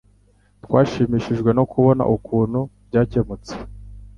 Twashimishijwe 0.63 1.49
no 1.57 1.63
kubona 1.71 2.03
ukuntu 2.15 2.59
byakemutse 2.87 3.53